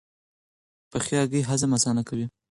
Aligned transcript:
پخې 0.91 1.13
هګۍ 1.21 1.41
هضم 1.49 1.71
اسانه 1.77 2.01
کوي. 2.09 2.25